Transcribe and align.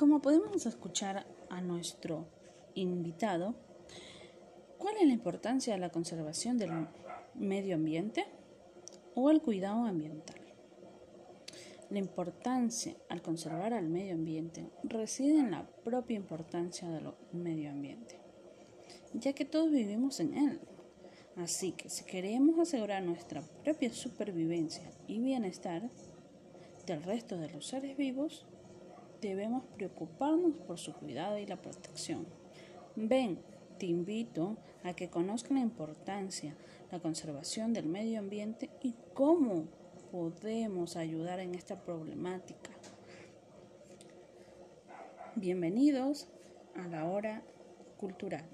Como 0.00 0.22
podemos 0.22 0.64
escuchar 0.64 1.26
a 1.50 1.60
nuestro 1.60 2.24
invitado, 2.74 3.54
¿cuál 4.78 4.96
es 4.96 5.06
la 5.06 5.12
importancia 5.12 5.74
de 5.74 5.78
la 5.78 5.90
conservación 5.90 6.56
del 6.56 6.70
medio 7.34 7.74
ambiente 7.74 8.24
o 9.14 9.30
el 9.30 9.42
cuidado 9.42 9.84
ambiental? 9.84 10.40
La 11.90 11.98
importancia 11.98 12.96
al 13.10 13.20
conservar 13.20 13.74
al 13.74 13.90
medio 13.90 14.14
ambiente 14.14 14.70
reside 14.84 15.38
en 15.38 15.50
la 15.50 15.68
propia 15.84 16.16
importancia 16.16 16.88
del 16.88 17.12
medio 17.32 17.68
ambiente, 17.68 18.18
ya 19.12 19.34
que 19.34 19.44
todos 19.44 19.70
vivimos 19.70 20.18
en 20.20 20.32
él. 20.32 20.60
Así 21.36 21.72
que 21.72 21.90
si 21.90 22.04
queremos 22.06 22.58
asegurar 22.58 23.02
nuestra 23.02 23.42
propia 23.62 23.92
supervivencia 23.92 24.90
y 25.06 25.20
bienestar 25.20 25.90
del 26.86 27.02
resto 27.02 27.36
de 27.36 27.50
los 27.50 27.66
seres 27.66 27.98
vivos, 27.98 28.46
debemos 29.20 29.64
preocuparnos 29.76 30.54
por 30.66 30.78
su 30.78 30.94
cuidado 30.94 31.38
y 31.38 31.46
la 31.46 31.60
protección. 31.60 32.26
Ven, 32.96 33.38
te 33.78 33.86
invito 33.86 34.56
a 34.82 34.94
que 34.94 35.10
conozcan 35.10 35.56
la 35.56 35.62
importancia, 35.62 36.54
la 36.90 37.00
conservación 37.00 37.72
del 37.72 37.86
medio 37.86 38.18
ambiente 38.18 38.70
y 38.82 38.94
cómo 39.14 39.66
podemos 40.10 40.96
ayudar 40.96 41.40
en 41.40 41.54
esta 41.54 41.82
problemática. 41.82 42.70
Bienvenidos 45.36 46.28
a 46.74 46.88
la 46.88 47.04
hora 47.04 47.42
cultural. 47.98 48.44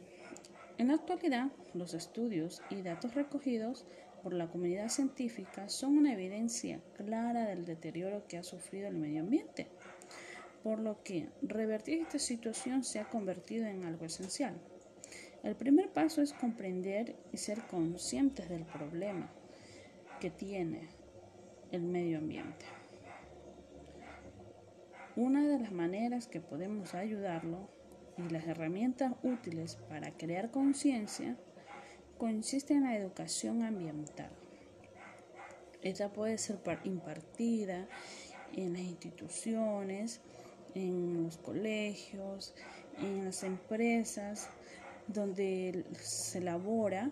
En 0.78 0.88
la 0.88 0.94
actualidad, 0.94 1.50
los 1.72 1.94
estudios 1.94 2.60
y 2.70 2.82
datos 2.82 3.14
recogidos 3.14 3.86
por 4.22 4.34
la 4.34 4.48
comunidad 4.48 4.88
científica 4.88 5.68
son 5.68 5.96
una 5.96 6.12
evidencia 6.12 6.80
clara 6.96 7.46
del 7.46 7.64
deterioro 7.64 8.26
que 8.26 8.36
ha 8.36 8.42
sufrido 8.42 8.88
el 8.88 8.96
medio 8.96 9.20
ambiente 9.20 9.70
por 10.66 10.80
lo 10.80 11.00
que 11.04 11.28
revertir 11.42 12.00
esta 12.00 12.18
situación 12.18 12.82
se 12.82 12.98
ha 12.98 13.08
convertido 13.08 13.66
en 13.66 13.84
algo 13.84 14.04
esencial. 14.04 14.60
El 15.44 15.54
primer 15.54 15.92
paso 15.92 16.22
es 16.22 16.32
comprender 16.32 17.14
y 17.32 17.36
ser 17.36 17.68
conscientes 17.68 18.48
del 18.48 18.64
problema 18.64 19.30
que 20.18 20.28
tiene 20.28 20.88
el 21.70 21.82
medio 21.82 22.18
ambiente. 22.18 22.64
Una 25.14 25.46
de 25.46 25.56
las 25.60 25.70
maneras 25.70 26.26
que 26.26 26.40
podemos 26.40 26.94
ayudarlo 26.94 27.70
y 28.18 28.28
las 28.28 28.48
herramientas 28.48 29.12
útiles 29.22 29.76
para 29.88 30.16
crear 30.16 30.50
conciencia 30.50 31.36
consiste 32.18 32.74
en 32.74 32.82
la 32.82 32.96
educación 32.96 33.62
ambiental. 33.62 34.32
Esta 35.80 36.12
puede 36.12 36.38
ser 36.38 36.58
impartida 36.82 37.86
en 38.52 38.72
las 38.72 38.82
instituciones, 38.82 40.20
en 40.76 41.24
los 41.24 41.38
colegios, 41.38 42.54
en 42.98 43.24
las 43.24 43.42
empresas 43.42 44.48
donde 45.08 45.84
se 46.00 46.38
elabora 46.38 47.10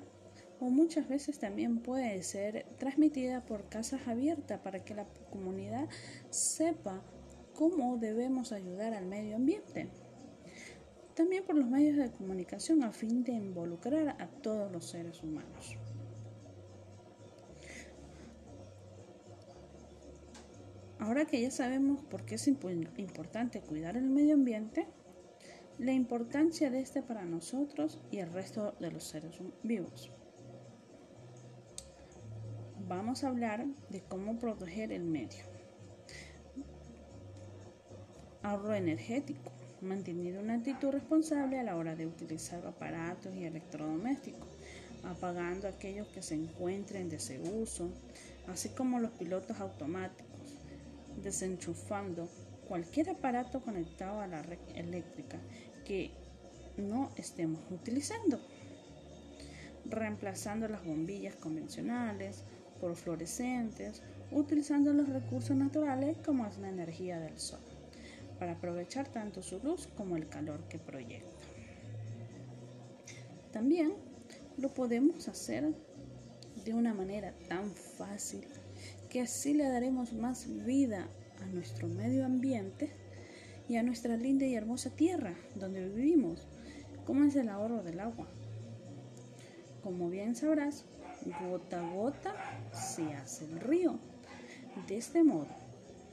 o 0.60 0.66
muchas 0.66 1.08
veces 1.08 1.38
también 1.38 1.78
puede 1.78 2.22
ser 2.22 2.66
transmitida 2.78 3.44
por 3.44 3.68
casas 3.68 4.06
abiertas 4.06 4.60
para 4.60 4.84
que 4.84 4.94
la 4.94 5.06
comunidad 5.30 5.88
sepa 6.30 7.02
cómo 7.54 7.96
debemos 7.96 8.52
ayudar 8.52 8.94
al 8.94 9.06
medio 9.06 9.36
ambiente. 9.36 9.88
También 11.14 11.44
por 11.44 11.56
los 11.56 11.66
medios 11.66 11.96
de 11.96 12.10
comunicación 12.10 12.82
a 12.82 12.92
fin 12.92 13.22
de 13.24 13.32
involucrar 13.32 14.20
a 14.20 14.26
todos 14.42 14.70
los 14.72 14.90
seres 14.90 15.22
humanos. 15.22 15.76
Ahora 21.04 21.26
que 21.26 21.38
ya 21.38 21.50
sabemos 21.50 22.00
por 22.00 22.24
qué 22.24 22.36
es 22.36 22.48
importante 22.48 23.60
cuidar 23.60 23.98
el 23.98 24.08
medio 24.08 24.32
ambiente, 24.32 24.86
la 25.78 25.92
importancia 25.92 26.70
de 26.70 26.80
este 26.80 27.02
para 27.02 27.26
nosotros 27.26 28.00
y 28.10 28.20
el 28.20 28.32
resto 28.32 28.74
de 28.80 28.90
los 28.90 29.04
seres 29.04 29.38
vivos. 29.62 30.10
Vamos 32.88 33.22
a 33.22 33.28
hablar 33.28 33.66
de 33.90 34.00
cómo 34.00 34.38
proteger 34.38 34.92
el 34.92 35.04
medio. 35.04 35.44
Ahorro 38.42 38.72
energético. 38.72 39.52
Manteniendo 39.82 40.40
una 40.40 40.54
actitud 40.54 40.88
responsable 40.88 41.60
a 41.60 41.64
la 41.64 41.76
hora 41.76 41.94
de 41.94 42.06
utilizar 42.06 42.66
aparatos 42.66 43.34
y 43.34 43.44
electrodomésticos, 43.44 44.48
apagando 45.02 45.68
aquellos 45.68 46.08
que 46.08 46.22
se 46.22 46.34
encuentren 46.34 47.02
en 47.02 47.08
desuso, 47.10 47.90
así 48.48 48.70
como 48.70 49.00
los 49.00 49.10
pilotos 49.10 49.60
automáticos 49.60 50.33
desenchufando 51.24 52.28
cualquier 52.68 53.10
aparato 53.10 53.60
conectado 53.60 54.20
a 54.20 54.26
la 54.26 54.42
red 54.42 54.58
eléctrica 54.74 55.38
que 55.84 56.12
no 56.76 57.10
estemos 57.16 57.60
utilizando, 57.70 58.40
reemplazando 59.86 60.68
las 60.68 60.84
bombillas 60.84 61.34
convencionales 61.36 62.44
por 62.80 62.94
fluorescentes, 62.94 64.02
utilizando 64.30 64.92
los 64.92 65.08
recursos 65.08 65.56
naturales 65.56 66.16
como 66.24 66.46
es 66.46 66.58
la 66.58 66.68
energía 66.68 67.18
del 67.18 67.38
sol, 67.38 67.60
para 68.38 68.52
aprovechar 68.52 69.08
tanto 69.08 69.42
su 69.42 69.58
luz 69.60 69.88
como 69.96 70.16
el 70.16 70.28
calor 70.28 70.64
que 70.68 70.78
proyecta. 70.78 71.30
También 73.52 73.94
lo 74.58 74.68
podemos 74.74 75.28
hacer 75.28 75.72
de 76.64 76.74
una 76.74 76.92
manera 76.92 77.34
tan 77.48 77.70
fácil 77.70 78.44
que 79.14 79.20
así 79.20 79.54
le 79.54 79.68
daremos 79.68 80.12
más 80.12 80.48
vida 80.66 81.06
a 81.40 81.46
nuestro 81.46 81.86
medio 81.86 82.26
ambiente 82.26 82.90
y 83.68 83.76
a 83.76 83.84
nuestra 83.84 84.16
linda 84.16 84.44
y 84.44 84.56
hermosa 84.56 84.90
tierra 84.90 85.36
donde 85.54 85.88
vivimos, 85.88 86.48
como 87.06 87.22
es 87.22 87.36
el 87.36 87.48
ahorro 87.48 87.84
del 87.84 88.00
agua. 88.00 88.26
Como 89.84 90.10
bien 90.10 90.34
sabrás, 90.34 90.84
gota 91.48 91.78
a 91.78 91.94
gota 91.94 92.34
se 92.72 93.04
hace 93.14 93.44
el 93.44 93.60
río. 93.60 94.00
De 94.88 94.96
este 94.96 95.22
modo, 95.22 95.46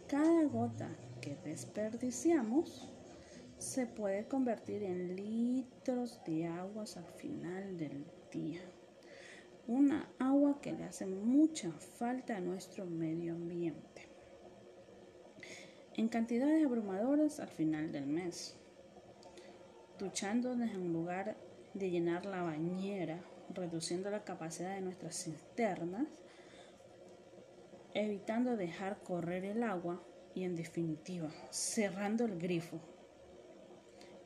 cada 0.08 0.44
gota 0.44 0.88
que 1.22 1.36
desperdiciamos 1.44 2.88
se 3.58 3.88
puede 3.88 4.28
convertir 4.28 4.84
en 4.84 5.16
litros 5.16 6.20
de 6.28 6.46
aguas 6.46 6.98
al 6.98 7.12
final 7.18 7.80
del 7.80 8.06
día 8.32 8.62
una 9.72 10.10
agua 10.20 10.60
que 10.62 10.74
le 10.74 10.84
hace 10.84 11.06
mucha 11.06 11.72
falta 11.72 12.36
a 12.36 12.42
nuestro 12.42 12.86
medio 12.86 13.34
ambiente. 13.34 14.10
En 15.96 16.10
cantidades 16.10 16.66
abrumadoras 16.66 17.40
al 17.40 17.48
final 17.48 17.94
del 17.94 18.06
mes, 18.06 18.58
duchándonos 19.98 20.72
en 20.72 20.92
lugar 20.92 21.38
de 21.74 21.90
llenar 21.90 22.26
la 22.26 22.44
bañera, 22.44 23.24
reduciendo 23.54 24.12
la 24.12 24.26
capacidad 24.26 24.76
de 24.76 24.82
nuestras 24.82 25.24
cisternas, 25.24 26.06
evitando 27.94 28.58
dejar 28.58 29.02
correr 29.04 29.46
el 29.46 29.64
agua 29.64 30.04
y 30.36 30.44
en 30.44 30.58
definitiva 30.58 31.30
cerrando 31.50 32.26
el 32.26 32.38
grifo 32.38 32.82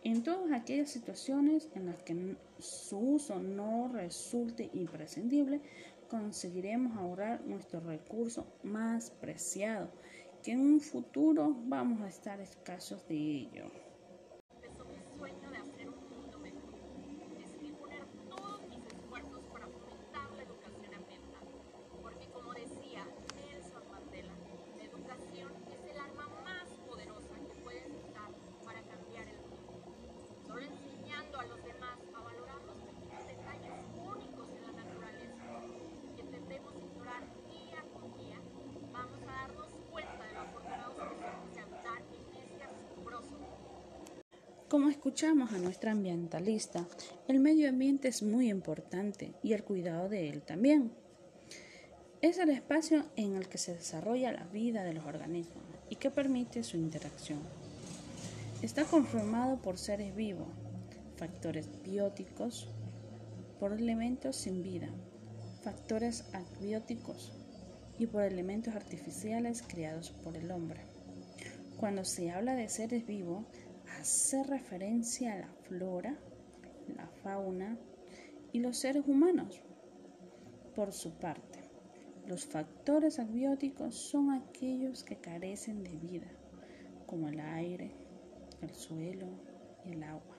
en 0.06 0.22
todas 0.22 0.52
aquellas 0.52 0.92
situaciones 0.92 1.68
en 1.74 1.88
las 1.88 2.04
que 2.04 2.36
su 2.60 2.98
uso 2.98 3.40
no 3.40 3.90
resulte 3.92 4.70
imprescindible, 4.74 5.62
conseguiremos 6.08 6.96
ahorrar 6.96 7.42
nuestro 7.42 7.80
recurso 7.80 8.46
más 8.62 9.10
preciado, 9.10 9.90
que 10.44 10.52
en 10.52 10.60
un 10.60 10.80
futuro 10.80 11.56
vamos 11.66 12.02
a 12.02 12.08
estar 12.08 12.40
escasos 12.40 13.08
de 13.08 13.16
ello. 13.16 13.85
Como 44.70 44.90
escuchamos 44.90 45.54
a 45.54 45.60
nuestra 45.60 45.92
ambientalista, 45.92 46.88
el 47.28 47.40
medio 47.40 47.70
ambiente 47.70 48.08
es 48.08 48.24
muy 48.24 48.50
importante 48.50 49.32
y 49.44 49.54
el 49.54 49.64
cuidado 49.64 50.10
de 50.10 50.28
él 50.30 50.42
también. 50.42 50.92
Es 52.24 52.40
el 52.40 52.50
espacio 52.50 53.06
en 53.16 53.36
el 53.36 53.48
que 53.48 53.60
se 53.60 53.76
desarrolla 53.76 54.32
la 54.32 54.46
vida 54.46 54.84
de 54.84 54.94
los 54.94 55.06
organismos 55.06 55.64
y 55.88 55.98
que 55.98 56.10
permite 56.10 56.64
su 56.64 56.78
interacción. 56.78 57.38
Está 58.64 58.86
conformado 58.86 59.62
por 59.62 59.78
seres 59.78 60.16
vivos, 60.16 60.48
factores 61.16 61.70
bióticos, 61.84 62.68
por 63.60 63.72
elementos 63.72 64.36
sin 64.36 64.64
vida, 64.64 64.90
factores 65.62 66.26
abióticos 66.34 67.32
y 68.00 68.08
por 68.08 68.24
elementos 68.24 68.74
artificiales 68.76 69.62
creados 69.62 70.10
por 70.10 70.36
el 70.36 70.50
hombre. 70.50 70.82
Cuando 71.78 72.04
se 72.04 72.32
habla 72.32 72.56
de 72.56 72.68
seres 72.70 73.06
vivos, 73.06 73.46
hace 74.00 74.44
referencia 74.44 75.34
a 75.34 75.40
la 75.40 75.54
flora, 75.68 76.18
la 76.96 77.08
fauna 77.24 77.78
y 78.52 78.60
los 78.60 78.78
seres 78.78 79.04
humanos. 79.08 79.62
Por 80.76 80.92
su 80.94 81.12
parte, 81.12 81.60
los 82.28 82.46
factores 82.46 83.20
abióticos 83.20 83.96
son 83.96 84.32
aquellos 84.32 85.04
que 85.04 85.18
carecen 85.18 85.84
de 85.84 85.96
vida, 85.96 86.28
como 87.06 87.30
el 87.30 87.40
aire, 87.40 87.92
el 88.62 88.72
suelo 88.72 89.28
y 89.86 89.92
el 89.94 90.04
agua, 90.04 90.38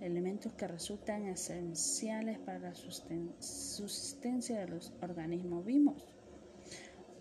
elementos 0.00 0.52
que 0.52 0.68
resultan 0.68 1.26
esenciales 1.26 2.38
para 2.38 2.58
la 2.58 2.74
subsistencia 2.74 4.60
de 4.60 4.68
los 4.68 4.92
organismos 5.02 5.64
vivos, 5.64 6.06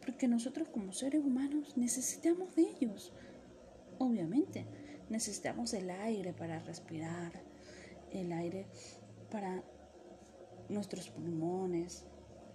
porque 0.05 0.27
nosotros 0.27 0.69
como 0.69 0.93
seres 0.93 1.23
humanos 1.23 1.75
necesitamos 1.77 2.55
de 2.55 2.63
ellos, 2.63 3.13
obviamente, 3.97 4.65
necesitamos 5.09 5.73
el 5.73 5.89
aire 5.89 6.33
para 6.33 6.59
respirar, 6.59 7.31
el 8.11 8.31
aire 8.31 8.67
para 9.31 9.63
nuestros 10.69 11.09
pulmones, 11.09 12.05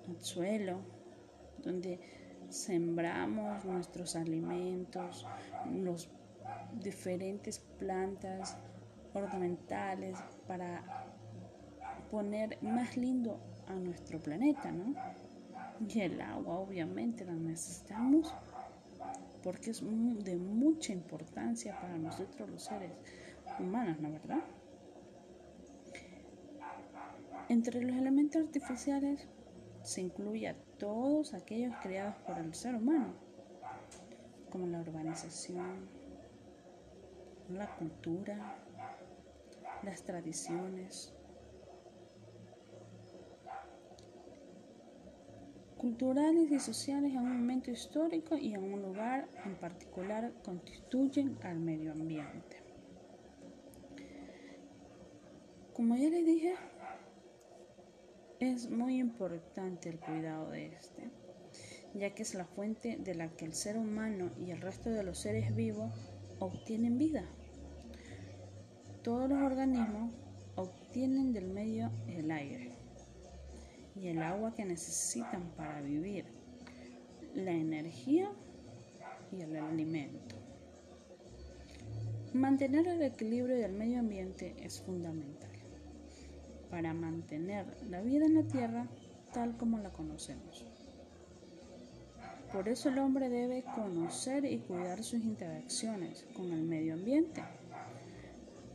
el 0.08 0.22
suelo, 0.22 0.80
donde 1.58 2.00
sembramos 2.48 3.64
nuestros 3.64 4.16
alimentos, 4.16 5.26
los 5.70 6.10
diferentes 6.82 7.58
plantas 7.58 8.56
ornamentales 9.14 10.18
para 10.46 10.82
poner 12.10 12.62
más 12.62 12.96
lindo 12.96 13.40
a 13.66 13.74
nuestro 13.74 14.18
planeta, 14.18 14.70
¿no? 14.70 14.94
Y 15.88 16.00
el 16.00 16.20
agua 16.20 16.58
obviamente 16.58 17.24
la 17.24 17.32
necesitamos 17.32 18.34
porque 19.42 19.70
es 19.70 19.80
de 19.80 20.36
mucha 20.36 20.92
importancia 20.92 21.78
para 21.80 21.96
nosotros 21.98 22.48
los 22.48 22.64
seres 22.64 22.92
humanos, 23.58 23.98
¿no 24.00 24.12
verdad? 24.12 24.42
Entre 27.48 27.82
los 27.82 27.96
elementos 27.96 28.42
artificiales 28.42 29.28
se 29.82 30.00
incluye 30.00 30.48
a 30.48 30.56
todos 30.78 31.34
aquellos 31.34 31.74
creados 31.82 32.14
por 32.26 32.38
el 32.38 32.54
ser 32.54 32.76
humano, 32.76 33.14
como 34.50 34.66
la 34.68 34.80
urbanización, 34.80 35.88
la 37.50 37.74
cultura, 37.76 38.56
las 39.82 40.02
tradiciones, 40.04 41.12
culturales 45.82 46.48
y 46.52 46.60
sociales 46.60 47.10
en 47.10 47.18
un 47.18 47.38
momento 47.38 47.72
histórico 47.72 48.36
y 48.36 48.54
en 48.54 48.62
un 48.72 48.82
lugar 48.82 49.28
en 49.44 49.56
particular 49.56 50.32
constituyen 50.44 51.36
al 51.42 51.58
medio 51.58 51.90
ambiente. 51.90 52.62
Como 55.72 55.96
ya 55.96 56.08
les 56.08 56.24
dije, 56.24 56.54
es 58.38 58.70
muy 58.70 59.00
importante 59.00 59.88
el 59.88 59.98
cuidado 59.98 60.50
de 60.50 60.66
este, 60.66 61.10
ya 61.94 62.14
que 62.14 62.22
es 62.22 62.34
la 62.34 62.44
fuente 62.44 62.96
de 62.98 63.16
la 63.16 63.34
que 63.34 63.44
el 63.44 63.52
ser 63.52 63.76
humano 63.76 64.30
y 64.38 64.52
el 64.52 64.60
resto 64.60 64.88
de 64.88 65.02
los 65.02 65.18
seres 65.18 65.52
vivos 65.52 65.92
obtienen 66.38 66.96
vida. 66.96 67.24
Todos 69.02 69.28
los 69.28 69.42
organismos 69.42 70.14
obtienen 70.54 71.32
del 71.32 71.48
medio 71.48 71.90
el 72.06 72.30
aire 72.30 72.71
y 73.94 74.08
el 74.08 74.22
agua 74.22 74.54
que 74.54 74.64
necesitan 74.64 75.50
para 75.56 75.80
vivir, 75.80 76.24
la 77.34 77.52
energía 77.52 78.30
y 79.30 79.42
el 79.42 79.56
alimento. 79.56 80.36
Mantener 82.34 82.86
el 82.88 83.02
equilibrio 83.02 83.56
del 83.56 83.72
medio 83.72 84.00
ambiente 84.00 84.54
es 84.58 84.80
fundamental 84.80 85.50
para 86.70 86.94
mantener 86.94 87.66
la 87.90 88.00
vida 88.00 88.24
en 88.24 88.34
la 88.34 88.44
Tierra 88.44 88.86
tal 89.34 89.56
como 89.58 89.78
la 89.78 89.90
conocemos. 89.90 90.64
Por 92.52 92.68
eso 92.68 92.88
el 92.88 92.98
hombre 92.98 93.28
debe 93.28 93.64
conocer 93.74 94.44
y 94.44 94.58
cuidar 94.58 95.02
sus 95.02 95.22
interacciones 95.22 96.26
con 96.34 96.50
el 96.52 96.62
medio 96.62 96.94
ambiente 96.94 97.42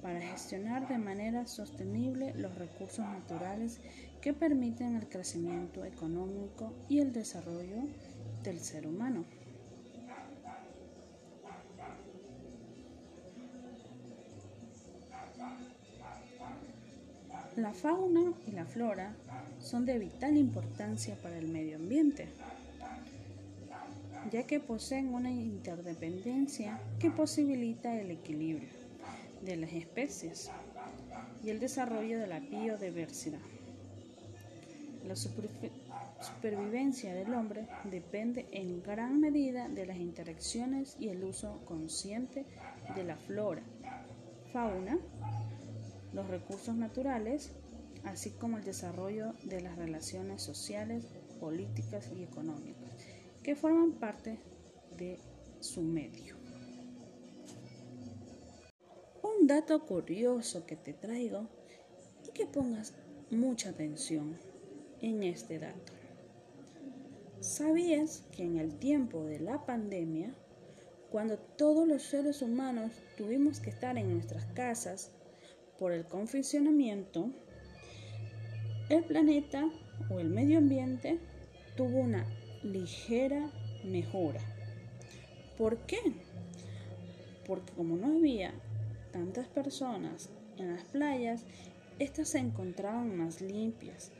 para 0.01 0.21
gestionar 0.21 0.87
de 0.87 0.97
manera 0.97 1.45
sostenible 1.45 2.33
los 2.35 2.55
recursos 2.55 3.05
naturales 3.05 3.79
que 4.27 4.33
permiten 4.33 4.97
el 4.97 5.07
crecimiento 5.07 5.85
económico 5.85 6.73
y 6.89 6.99
el 6.99 7.13
desarrollo 7.13 7.87
del 8.43 8.59
ser 8.59 8.85
humano. 8.85 9.23
La 17.55 17.71
fauna 17.71 18.33
y 18.45 18.51
la 18.51 18.65
flora 18.65 19.15
son 19.61 19.85
de 19.85 19.97
vital 19.97 20.35
importancia 20.35 21.15
para 21.23 21.37
el 21.37 21.47
medio 21.47 21.77
ambiente, 21.77 22.27
ya 24.29 24.45
que 24.45 24.59
poseen 24.59 25.13
una 25.13 25.31
interdependencia 25.31 26.81
que 26.99 27.11
posibilita 27.11 27.97
el 27.97 28.11
equilibrio 28.11 28.67
de 29.41 29.55
las 29.55 29.71
especies 29.71 30.51
y 31.45 31.49
el 31.49 31.61
desarrollo 31.61 32.19
de 32.19 32.27
la 32.27 32.41
biodiversidad. 32.41 33.39
La 35.07 35.15
supervivencia 35.15 37.13
del 37.13 37.33
hombre 37.33 37.65
depende 37.85 38.45
en 38.51 38.83
gran 38.83 39.21
medida 39.21 39.69
de 39.69 39.85
las 39.85 39.97
interacciones 39.97 40.97
y 40.99 41.07
el 41.07 41.23
uso 41.23 41.61
consciente 41.63 42.45
de 42.93 43.03
la 43.05 43.15
flora, 43.15 43.63
fauna 44.51 44.99
los 46.13 46.27
recursos 46.27 46.75
naturales, 46.75 47.51
así 48.03 48.31
como 48.31 48.57
el 48.57 48.65
desarrollo 48.65 49.33
de 49.43 49.61
las 49.61 49.77
relaciones 49.77 50.41
sociales, 50.41 51.05
políticas 51.39 52.11
y 52.17 52.23
económicas, 52.23 52.91
que 53.43 53.55
forman 53.55 53.93
parte 53.93 54.39
de 54.97 55.19
su 55.61 55.81
medio. 55.81 56.35
Un 59.23 59.47
dato 59.47 59.85
curioso 59.85 60.65
que 60.65 60.75
te 60.75 60.93
traigo 60.93 61.47
y 62.27 62.31
que 62.31 62.45
pongas 62.45 62.93
mucha 63.29 63.69
atención 63.69 64.35
en 65.01 65.23
este 65.23 65.59
dato. 65.59 65.93
¿Sabías 67.39 68.23
que 68.31 68.43
en 68.43 68.57
el 68.57 68.77
tiempo 68.79 69.23
de 69.25 69.39
la 69.39 69.65
pandemia, 69.65 70.33
cuando 71.11 71.37
todos 71.37 71.87
los 71.87 72.03
seres 72.03 72.41
humanos 72.41 72.91
tuvimos 73.17 73.59
que 73.59 73.69
estar 73.69 73.97
en 73.97 74.13
nuestras 74.13 74.45
casas 74.47 75.11
por 75.77 75.91
el 75.91 76.05
confinamiento, 76.05 77.29
el 78.89 79.03
planeta 79.03 79.69
o 80.09 80.19
el 80.19 80.29
medio 80.29 80.57
ambiente 80.57 81.19
tuvo 81.75 81.99
una 81.99 82.25
ligera 82.63 83.51
mejora. 83.83 84.41
¿Por 85.57 85.77
qué? 85.85 85.99
Porque 87.45 87.73
como 87.73 87.97
no 87.97 88.17
había 88.17 88.53
tantas 89.11 89.47
personas 89.47 90.29
en 90.57 90.73
las 90.73 90.83
playas, 90.85 91.45
estas 91.99 92.29
se 92.29 92.39
encontraban 92.39 93.15
más 93.17 93.41
limpias, 93.41 94.11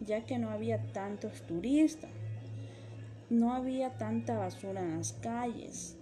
ya 0.00 0.24
que 0.24 0.38
no 0.38 0.50
había 0.50 0.92
tantos 0.92 1.42
turistas, 1.42 2.10
no 3.30 3.54
había 3.54 3.96
tanta 3.98 4.38
basura 4.38 4.80
en 4.80 4.98
las 4.98 5.12
calles, 5.14 5.96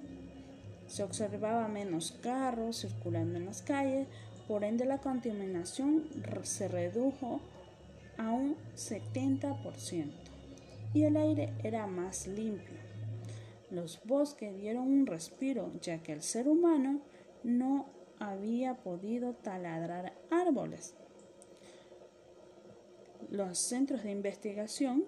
se 0.86 1.02
observaba 1.02 1.66
menos 1.68 2.12
carros 2.22 2.80
circulando 2.80 3.38
en 3.38 3.46
las 3.46 3.62
calles, 3.62 4.06
por 4.46 4.62
ende, 4.62 4.84
la 4.84 4.98
contaminación 4.98 6.04
se 6.42 6.68
redujo 6.68 7.40
a 8.18 8.30
un 8.30 8.56
70% 8.76 10.12
y 10.92 11.04
el 11.04 11.16
aire 11.16 11.54
era 11.62 11.86
más 11.86 12.26
limpio. 12.26 12.76
Los 13.70 14.00
bosques 14.04 14.56
dieron 14.56 14.84
un 14.84 15.06
respiro 15.06 15.72
ya 15.80 16.02
que 16.02 16.12
el 16.12 16.22
ser 16.22 16.46
humano 16.46 17.00
no 17.42 17.86
había 18.18 18.74
podido 18.76 19.32
taladrar 19.32 20.12
árboles. 20.30 20.94
Los 23.30 23.58
centros 23.58 24.02
de 24.02 24.10
investigación 24.10 25.04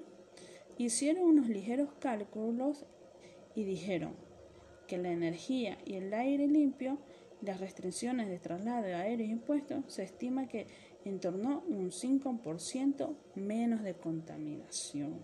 hicieron 0.78 1.24
unos 1.24 1.48
ligeros 1.48 1.90
cálculos 2.00 2.84
y 3.54 3.64
dijeron 3.64 4.14
que 4.86 4.98
la 4.98 5.10
energía 5.10 5.78
y 5.84 5.94
el 5.94 6.12
aire 6.14 6.46
limpio 6.46 6.98
las 7.42 7.60
restricciones 7.60 8.28
de 8.28 8.38
traslado 8.38 8.86
aéreo 8.86 9.26
y 9.26 9.30
impuestos, 9.30 9.84
se 9.88 10.02
estima 10.02 10.48
que 10.48 10.66
en 11.04 11.20
torno 11.20 11.50
a 11.50 11.58
un 11.58 11.90
5% 11.90 13.16
menos 13.34 13.82
de 13.82 13.94
contaminación. 13.94 15.20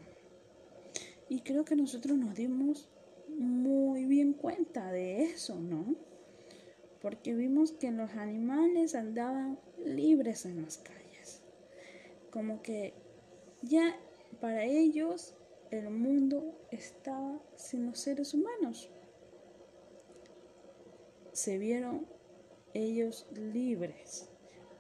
Y 1.29 1.41
creo 1.41 1.65
que 1.65 1.77
nosotros 1.77 2.17
nos 2.19 2.35
dimos 2.35 2.89
muy 3.29 4.05
bien 4.05 4.35
cuenta 4.35 4.93
de 4.93 5.25
eso, 5.25 5.59
¿no? 5.59 5.97
Porque 7.01 7.35
vimos 7.35 7.73
que 7.73 7.91
los 7.91 8.13
animales 8.13 8.95
andaban 8.95 9.59
libres 9.85 10.45
en 10.45 10.63
las 10.63 10.79
calles. 10.79 11.02
Como 12.33 12.63
que 12.63 12.95
ya 13.63 13.95
para 14.41 14.65
ellos 14.65 15.37
el 15.71 15.91
mundo 15.91 16.59
estaba 16.73 17.39
sin 17.55 17.87
los 17.87 18.01
seres 18.01 18.35
humanos 18.35 18.91
se 21.33 21.59
vieron 21.59 22.07
ellos 22.75 23.27
libres, 23.33 24.29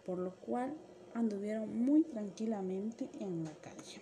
por 0.04 0.18
lo 0.18 0.36
cual 0.36 0.74
anduvieron 1.14 1.84
muy 1.84 2.04
tranquilamente 2.04 3.08
en 3.20 3.44
la 3.44 3.52
calle. 3.52 4.00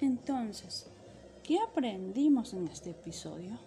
Entonces, 0.00 0.86
¿qué 1.42 1.58
aprendimos 1.58 2.54
en 2.54 2.68
este 2.68 2.90
episodio? 2.90 3.58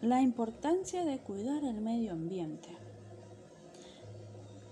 La 0.00 0.20
importancia 0.20 1.04
de 1.04 1.18
cuidar 1.18 1.64
el 1.64 1.80
medio 1.80 2.12
ambiente. 2.12 2.68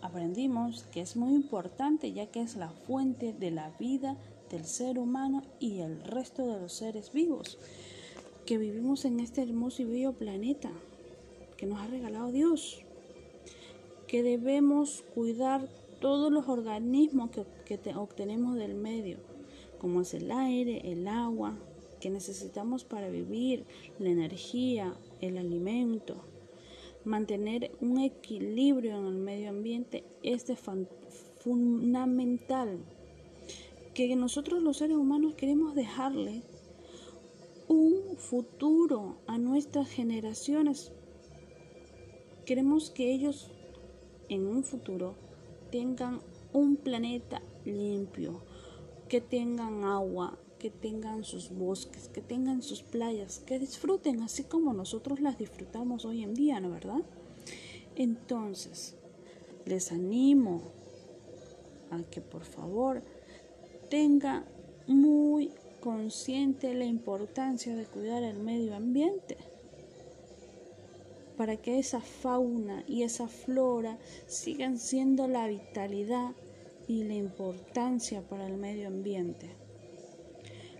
Aprendimos 0.01 0.85
que 0.93 1.01
es 1.01 1.17
muy 1.17 1.35
importante 1.35 2.13
ya 2.13 2.27
que 2.27 2.41
es 2.41 2.57
la 2.57 2.71
fuente 2.71 3.33
de 3.33 3.51
la 3.51 3.71
vida 3.79 4.17
del 4.51 4.65
ser 4.65 4.99
humano 4.99 5.43
y 5.61 5.81
el 5.81 6.03
resto 6.05 6.47
de 6.47 6.61
los 6.61 6.73
seres 6.73 7.13
vivos 7.13 7.59
que 8.49 8.57
vivimos 8.57 9.05
en 9.05 9.21
este 9.21 9.43
hermoso 9.43 9.83
y 9.83 9.85
bello 9.85 10.15
planeta 10.15 10.71
que 11.59 11.67
nos 11.67 11.81
ha 11.81 11.87
regalado 11.89 12.33
Dios, 12.33 12.81
que 14.07 14.23
debemos 14.23 15.05
cuidar 15.15 15.69
todos 16.01 16.33
los 16.33 16.49
organismos 16.49 17.31
que, 17.31 17.95
obtenemos 17.95 18.57
del 18.57 18.75
medio, 18.75 19.19
como 19.79 20.01
es 20.01 20.15
el 20.15 20.31
aire, 20.31 20.81
el 20.91 21.09
agua, 21.09 21.59
que 22.01 22.09
necesitamos 22.09 22.85
para 22.85 23.11
vivir, 23.11 23.67
la 23.99 24.09
energía, 24.09 24.95
el 25.21 25.37
alimento. 25.37 26.25
Mantener 27.09 27.71
un 27.81 28.01
equilibrio 28.01 28.99
en 28.99 29.07
el 29.07 29.15
medio 29.15 29.49
ambiente 29.49 30.05
es 30.23 30.45
fundamental. 31.39 32.85
Que 33.95 34.15
nosotros 34.15 34.63
los 34.63 34.77
seres 34.77 34.99
humanos 34.99 35.33
queremos 35.33 35.75
dejarle 35.75 36.43
un 37.67 38.19
futuro 38.19 39.23
a 39.27 39.39
nuestras 39.39 39.89
generaciones. 39.89 40.93
Queremos 42.45 42.91
que 42.91 43.11
ellos 43.11 43.51
en 44.29 44.47
un 44.47 44.63
futuro 44.63 45.15
tengan 45.73 46.21
un 46.53 46.77
planeta 46.77 47.41
limpio, 47.65 48.43
que 49.09 49.23
tengan 49.23 49.83
agua, 49.83 50.39
que 50.59 50.71
tengan 50.71 51.25
sus 51.25 51.51
bosques, 51.51 52.09
que 52.09 52.21
tengan 52.21 52.63
sus 52.63 52.83
playas, 52.83 53.39
que 53.41 53.59
disfruten 53.59 54.23
así 54.23 54.45
como 54.45 54.73
nosotros 54.73 55.21
las 55.21 55.39
disfrutamos 55.39 56.05
hoy 56.05 56.23
en 56.23 56.35
día, 56.35 56.61
¿no 56.61 56.71
verdad? 56.71 57.01
Entonces, 57.97 58.97
les 59.65 59.93
animo 59.93 60.63
a 61.91 62.03
que 62.11 62.21
por 62.21 62.45
favor 62.45 63.03
tengan 63.91 64.45
muy 64.87 65.53
consciente 65.81 66.75
la 66.75 66.85
importancia 66.85 67.75
de 67.75 67.85
cuidar 67.85 68.23
el 68.23 68.39
medio 68.39 68.75
ambiente 68.75 69.37
para 71.37 71.57
que 71.57 71.79
esa 71.79 72.01
fauna 72.01 72.83
y 72.89 73.05
esa 73.05 73.29
flora 73.29 73.97
sigan 74.27 74.79
siendo 74.79 75.29
la 75.29 75.47
vitalidad 75.47 76.33
y 76.89 77.05
la 77.05 77.15
importancia 77.15 78.23
para 78.23 78.47
el 78.49 78.57
medio 78.57 78.89
ambiente. 78.89 79.68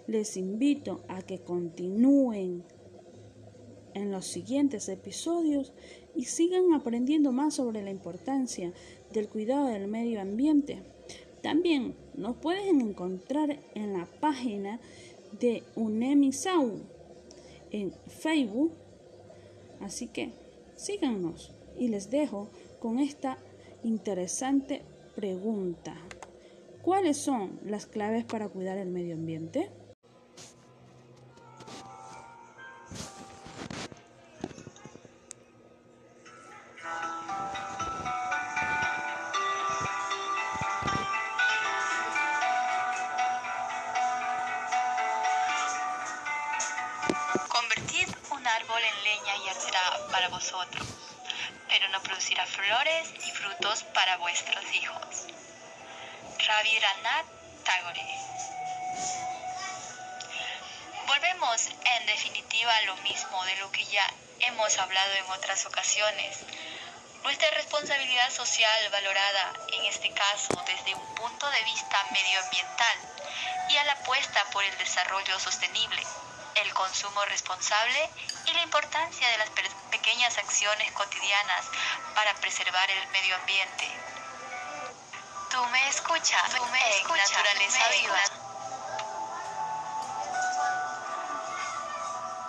Les 0.09 0.39
invito 0.39 1.03
a 1.09 1.21
que 1.21 1.41
continúen 1.41 2.65
en 3.93 4.11
los 4.11 4.25
siguientes 4.25 4.89
episodios 4.89 5.75
y 6.17 6.25
sigan 6.25 6.73
aprendiendo 6.73 7.31
más 7.31 7.57
sobre 7.57 7.83
la 7.83 7.91
importancia 7.91 8.73
del 9.13 9.29
cuidado 9.29 9.67
del 9.67 9.87
medio 9.87 10.23
ambiente. 10.23 10.83
También 11.43 11.95
nos 12.15 12.37
pueden 12.37 12.81
encontrar 12.81 13.61
en 13.75 13.93
la 13.93 14.07
página 14.07 14.81
de 15.39 15.63
UNEMISAU 15.77 16.81
en 17.71 17.93
Facebook. 18.07 18.73
Así 19.81 20.07
que 20.07 20.33
síganos 20.75 21.53
y 21.79 21.89
les 21.89 22.11
dejo 22.11 22.49
con 22.81 22.99
esta 22.99 23.37
interesante 23.85 24.81
pregunta. 25.15 25.95
¿Cuáles 26.81 27.19
son 27.19 27.61
las 27.67 27.85
claves 27.85 28.25
para 28.25 28.49
cuidar 28.49 28.79
el 28.79 28.89
medio 28.89 29.15
ambiente? 29.15 29.69
Rabindranath 56.49 57.27
Tagore. 57.63 58.07
Volvemos 61.07 61.69
en 61.69 62.07
definitiva 62.07 62.75
a 62.75 62.83
lo 62.87 62.97
mismo 63.03 63.45
de 63.45 63.57
lo 63.57 63.71
que 63.71 63.85
ya 63.85 64.09
hemos 64.41 64.79
hablado 64.79 65.13
en 65.13 65.31
otras 65.31 65.67
ocasiones. 65.67 66.39
Nuestra 67.23 67.51
responsabilidad 67.51 68.31
social 68.31 68.89
valorada, 68.91 69.53
en 69.75 69.85
este 69.85 70.11
caso 70.15 70.55
desde 70.65 70.95
un 70.95 71.15
punto 71.17 71.51
de 71.51 71.65
vista 71.65 72.03
medioambiental, 72.13 72.97
y 73.69 73.77
a 73.77 73.85
la 73.85 73.93
apuesta 73.93 74.43
por 74.51 74.65
el 74.65 74.79
desarrollo 74.79 75.39
sostenible, 75.39 76.03
el 76.55 76.73
consumo 76.73 77.27
responsable 77.27 78.09
y 78.47 78.53
la 78.55 78.63
importancia 78.63 79.29
de 79.29 79.37
las 79.37 79.51
pequeñas 79.91 80.39
acciones 80.39 80.93
cotidianas 80.93 81.67
para 82.15 82.33
preservar 82.37 82.91
el 82.91 83.07
medio 83.09 83.37
ambiente. 83.37 83.98
Tú 85.59 85.67
me 85.71 85.89
escuchas, 85.89 86.55
tú 86.55 86.65
me 86.67 86.99
escuchas, 86.99 87.33
naturaleza 87.33 87.89
viva. 87.89 88.23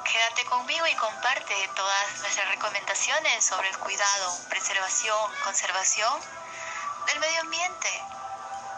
Quédate 0.03 0.45
conmigo 0.45 0.85
y 0.85 0.93
comparte 0.93 1.55
todas 1.75 2.19
nuestras 2.19 2.47
recomendaciones 2.49 3.43
sobre 3.43 3.67
el 3.69 3.79
cuidado, 3.79 4.37
preservación, 4.49 5.35
conservación 5.43 6.21
del 7.07 7.19
medio 7.19 7.41
ambiente, 7.41 7.89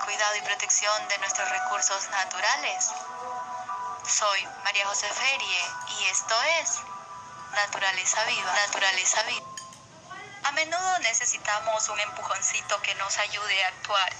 cuidado 0.06 0.36
y 0.38 0.42
protección 0.44 1.08
de 1.10 1.18
nuestros 1.18 1.50
recursos 1.50 2.10
naturales. 2.12 2.90
Soy 4.08 4.48
María 4.64 4.88
José 4.88 5.10
Ferie 5.10 5.62
y 6.00 6.06
esto 6.06 6.42
es 6.62 6.80
Naturaleza 7.52 8.24
Viva. 8.24 8.54
Naturaleza 8.54 9.24
Viva. 9.24 9.51
A 10.52 10.54
menudo 10.54 11.00
necesitamos 11.00 11.88
un 11.88 11.98
empujoncito 12.02 12.82
que 12.82 12.94
nos 12.96 13.18
ayude 13.20 13.64
a 13.64 13.70
actuar, 13.70 14.14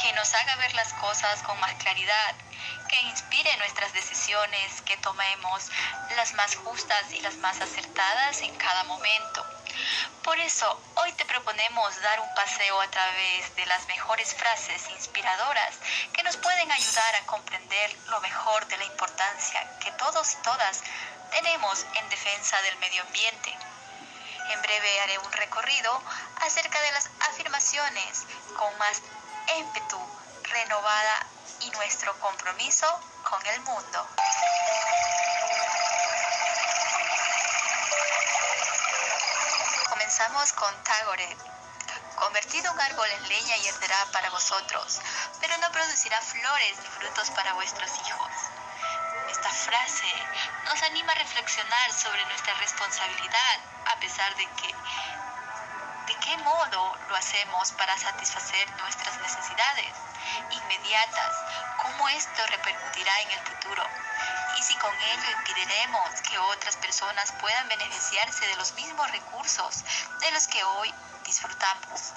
que 0.00 0.10
nos 0.14 0.32
haga 0.32 0.56
ver 0.56 0.72
las 0.72 0.94
cosas 0.94 1.42
con 1.42 1.60
más 1.60 1.74
claridad, 1.74 2.34
que 2.88 2.98
inspire 3.02 3.54
nuestras 3.58 3.92
decisiones, 3.92 4.80
que 4.86 4.96
tomemos 4.96 5.68
las 6.16 6.32
más 6.32 6.56
justas 6.56 7.12
y 7.12 7.20
las 7.20 7.36
más 7.36 7.60
acertadas 7.60 8.40
en 8.40 8.56
cada 8.56 8.84
momento. 8.84 9.44
Por 10.22 10.40
eso, 10.40 10.80
hoy 10.94 11.12
te 11.12 11.26
proponemos 11.26 12.00
dar 12.00 12.18
un 12.20 12.34
paseo 12.34 12.80
a 12.80 12.90
través 12.90 13.54
de 13.54 13.66
las 13.66 13.86
mejores 13.88 14.34
frases 14.34 14.88
inspiradoras 14.88 15.76
que 16.14 16.22
nos 16.22 16.38
pueden 16.38 16.72
ayudar 16.72 17.14
a 17.16 17.26
comprender 17.26 17.94
lo 18.06 18.18
mejor 18.22 18.66
de 18.68 18.78
la 18.78 18.84
importancia 18.86 19.78
que 19.80 19.92
todos 19.92 20.32
y 20.32 20.36
todas 20.38 20.82
tenemos 21.30 21.84
en 22.00 22.08
defensa 22.08 22.58
del 22.62 22.78
medio 22.78 23.02
ambiente. 23.02 23.67
En 24.50 24.62
breve 24.62 25.00
haré 25.00 25.18
un 25.18 25.32
recorrido 25.32 26.02
acerca 26.40 26.80
de 26.80 26.92
las 26.92 27.10
afirmaciones 27.30 28.24
con 28.56 28.78
más 28.78 29.02
ímpetu, 29.56 30.00
renovada 30.44 31.26
y 31.60 31.70
nuestro 31.70 32.18
compromiso 32.18 32.86
con 33.28 33.44
el 33.46 33.60
mundo. 33.60 34.06
Comenzamos 39.90 40.52
con 40.54 40.84
Tagore. 40.84 41.36
Convertido 42.16 42.72
un 42.72 42.80
árbol 42.80 43.08
en 43.10 43.28
leña 43.28 43.56
y 43.58 43.68
arderá 43.68 44.06
para 44.12 44.30
vosotros, 44.30 45.00
pero 45.40 45.56
no 45.58 45.70
producirá 45.70 46.20
flores 46.20 46.78
ni 46.82 46.88
frutos 46.88 47.30
para 47.30 47.52
vuestros 47.52 47.90
hijos. 48.06 48.32
Esta 49.30 49.50
frase 49.50 50.12
nos 50.64 50.82
anima 50.82 51.12
a 51.12 51.16
reflexionar 51.16 51.92
sobre 51.92 52.24
nuestra 52.26 52.54
responsabilidad, 52.54 53.60
a 53.98 54.00
pesar 54.00 54.32
de 54.36 54.46
que 54.46 54.68
de 56.06 56.14
qué 56.20 56.36
modo 56.38 56.96
lo 57.08 57.16
hacemos 57.16 57.72
para 57.72 57.98
satisfacer 57.98 58.70
nuestras 58.78 59.18
necesidades 59.18 59.92
inmediatas, 60.52 61.34
cómo 61.82 62.08
esto 62.10 62.46
repercutirá 62.46 63.20
en 63.22 63.30
el 63.32 63.40
futuro 63.40 63.82
y 64.56 64.62
si 64.62 64.76
con 64.76 64.94
ello 64.94 65.30
impediremos 65.38 66.10
que 66.22 66.38
otras 66.38 66.76
personas 66.76 67.32
puedan 67.40 67.68
beneficiarse 67.68 68.46
de 68.46 68.54
los 68.54 68.72
mismos 68.74 69.10
recursos 69.10 69.84
de 70.20 70.30
los 70.30 70.46
que 70.46 70.62
hoy 70.62 70.94
disfrutamos. 71.24 72.12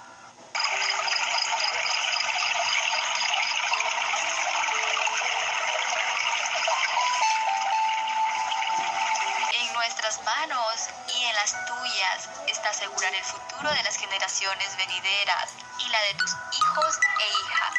Tuyas 12.12 12.30
está 12.48 12.70
asegurar 12.70 13.14
el 13.14 13.24
futuro 13.24 13.70
de 13.72 13.84
las 13.84 13.96
generaciones 13.96 14.76
venideras 14.78 15.52
y 15.80 15.90
la 15.90 16.02
de 16.02 16.14
tus 16.16 16.32
hijos 16.52 17.00
e 17.20 17.30
hijas. 17.30 17.74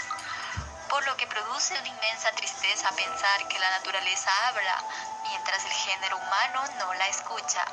Por 0.88 1.04
lo 1.06 1.16
que 1.16 1.26
produce 1.26 1.78
una 1.78 1.88
inmensa 1.88 2.30
tristeza 2.32 2.90
pensar 2.92 3.48
que 3.48 3.58
la 3.58 3.70
naturaleza 3.70 4.30
habla 4.48 4.84
mientras 5.28 5.64
el 5.64 5.72
género 5.72 6.16
humano 6.16 6.64
no 6.78 6.94
la 6.94 7.08
escucha. 7.08 7.64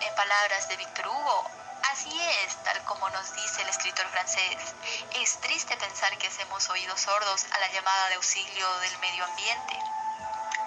En 0.00 0.14
palabras 0.14 0.68
de 0.68 0.76
Víctor 0.76 1.08
Hugo, 1.08 1.50
así 1.90 2.20
es, 2.44 2.56
tal 2.64 2.82
como 2.84 3.08
nos 3.10 3.34
dice 3.34 3.62
el 3.62 3.68
escritor 3.68 4.06
francés. 4.08 4.74
Es 5.14 5.40
triste 5.40 5.76
pensar 5.76 6.16
que 6.18 6.28
hacemos 6.28 6.68
oídos 6.70 7.00
sordos 7.00 7.46
a 7.50 7.58
la 7.58 7.68
llamada 7.68 8.08
de 8.08 8.14
auxilio 8.16 8.78
del 8.80 8.98
medio 8.98 9.24
ambiente, 9.24 9.78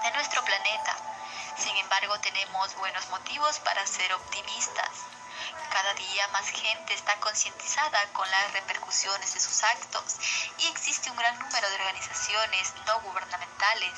de 0.04 0.12
nuestro 0.12 0.44
planeta. 0.44 1.11
Sin 1.62 1.78
embargo, 1.78 2.20
tenemos 2.22 2.76
buenos 2.78 3.08
motivos 3.10 3.60
para 3.60 3.86
ser 3.86 4.12
optimistas. 4.14 4.90
Cada 5.72 5.94
día 5.94 6.28
más 6.30 6.50
gente 6.50 6.94
está 6.96 7.16
concientizada 7.20 8.00
con 8.14 8.30
las 8.32 8.52
repercusiones 8.54 9.32
de 9.32 9.40
sus 9.40 9.64
actos 9.64 10.16
y 10.58 10.66
existe 10.68 11.12
un 11.12 11.18
gran 11.18 11.38
número 11.38 11.70
de 11.70 11.76
organizaciones 11.76 12.74
no 12.88 13.00
gubernamentales, 13.02 13.94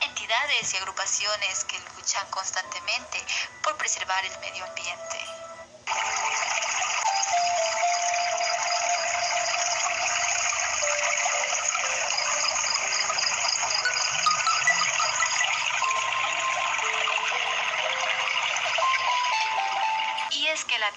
entidades 0.00 0.72
y 0.72 0.76
agrupaciones 0.78 1.64
que 1.64 1.78
luchan 1.96 2.26
constantemente 2.30 3.24
por 3.62 3.76
preservar 3.76 4.24
el 4.24 4.38
medio 4.38 4.64
ambiente. 4.64 5.20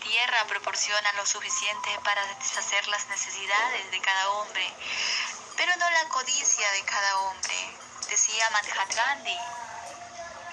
Tierra 0.06 0.46
proporciona 0.46 1.12
lo 1.14 1.26
suficiente 1.26 1.90
para 2.04 2.24
satisfacer 2.28 2.88
las 2.90 3.08
necesidades 3.08 3.90
de 3.90 4.02
cada 4.02 4.30
hombre, 4.30 4.72
pero 5.58 5.76
no 5.78 5.90
la 5.90 6.08
codicia 6.10 6.72
de 6.74 6.84
cada 6.84 7.18
hombre, 7.22 7.56
decía 8.08 8.50
Mahatma 8.52 8.86
Gandhi. 8.86 9.38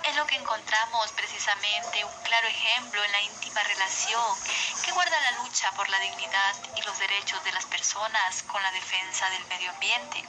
Es 0.05 0.17
lo 0.17 0.27
que 0.27 0.37
encontramos 0.37 1.13
precisamente 1.13 2.05
un 2.05 2.23
claro 2.23 2.49
ejemplo 2.49 3.05
en 3.05 3.13
la 3.13 3.21
íntima 3.21 3.63
relación 3.63 4.37
que 4.83 4.93
guarda 4.93 5.21
la 5.21 5.43
lucha 5.43 5.71
por 5.73 5.89
la 5.91 5.99
dignidad 6.01 6.57
y 6.75 6.83
los 6.83 6.99
derechos 6.99 7.45
de 7.45 7.53
las 7.53 7.67
personas 7.67 8.43
con 8.45 8.63
la 8.63 8.73
defensa 8.73 9.29
del 9.31 9.45
medio 9.47 9.71
ambiente. 9.71 10.25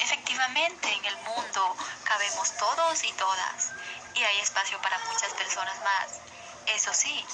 Efectivamente, 0.00 0.90
en 0.90 1.04
el 1.04 1.16
mundo 1.18 1.76
cabemos 2.02 2.56
todos 2.56 3.04
y 3.04 3.12
todas, 3.12 3.72
y 4.14 4.24
hay 4.24 4.40
espacio 4.40 4.80
para 4.80 4.98
muchas 5.10 5.32
personas 5.34 5.78
más. 5.82 6.25
Eso 6.66 6.92
sí, 6.92 7.24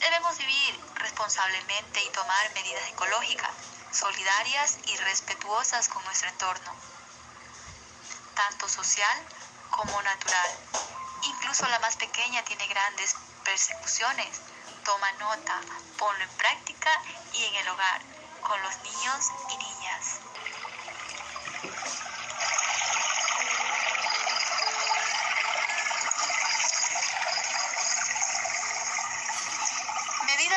debemos 0.00 0.38
vivir 0.38 0.80
responsablemente 0.94 2.02
y 2.02 2.10
tomar 2.10 2.54
medidas 2.54 2.88
ecológicas, 2.88 3.50
solidarias 3.92 4.78
y 4.86 4.96
respetuosas 4.96 5.88
con 5.88 6.02
nuestro 6.04 6.28
entorno, 6.30 6.74
tanto 8.34 8.68
social 8.68 9.26
como 9.70 10.00
natural. 10.02 10.50
Incluso 11.22 11.68
la 11.68 11.78
más 11.80 11.96
pequeña 11.96 12.42
tiene 12.44 12.66
grandes 12.68 13.14
persecuciones. 13.44 14.40
Toma 14.84 15.12
nota, 15.12 15.60
ponlo 15.98 16.24
en 16.24 16.30
práctica 16.30 16.90
y 17.34 17.44
en 17.44 17.54
el 17.56 17.68
hogar, 17.68 18.00
con 18.40 18.62
los 18.62 18.76
niños 18.78 19.26
y 19.50 19.56
niñas. 19.58 20.20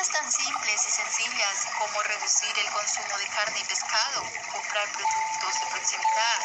tan 0.10 0.23
simples 0.34 0.88
y 0.88 0.92
sencillas 0.92 1.68
como 1.78 2.02
reducir 2.02 2.58
el 2.58 2.72
consumo 2.72 3.18
de 3.18 3.28
carne 3.28 3.60
y 3.60 3.66
pescado, 3.66 4.24
comprar 4.52 4.92
productos 4.92 5.60
de 5.60 5.66
proximidad 5.68 6.40